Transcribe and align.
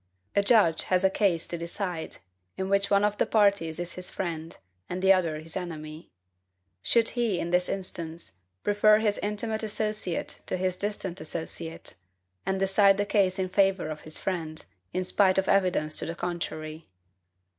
A 0.35 0.41
judge 0.41 0.85
has 0.85 1.03
a 1.03 1.11
case 1.11 1.45
to 1.45 1.59
decide, 1.59 2.17
in 2.57 2.69
which 2.69 2.89
one 2.89 3.03
of 3.05 3.19
the 3.19 3.27
parties 3.27 3.77
is 3.77 3.93
his 3.93 4.09
friend, 4.09 4.57
and 4.89 4.99
the 4.99 5.13
other 5.13 5.39
his 5.41 5.55
enemy. 5.55 6.09
Should 6.81 7.09
he, 7.09 7.39
in 7.39 7.51
this 7.51 7.69
instance, 7.69 8.39
prefer 8.63 8.97
his 8.97 9.19
INTIMATE 9.19 9.61
ASSOCIATE 9.61 10.41
to 10.47 10.57
his 10.57 10.75
DISTANT 10.77 11.21
ASSOCIATE; 11.21 11.93
and 12.47 12.59
decide 12.59 12.97
the 12.97 13.05
case 13.05 13.37
in 13.37 13.49
favor 13.49 13.89
of 13.89 14.01
his 14.01 14.17
friend, 14.19 14.65
in 14.91 15.03
spite 15.03 15.37
of 15.37 15.47
evidence 15.47 15.97
to 15.97 16.07
the 16.07 16.15
contrary? 16.15 16.87